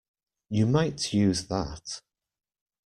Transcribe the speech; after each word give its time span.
You 0.49 0.65
might 0.65 1.13
use 1.13 1.45
that. 1.45 2.01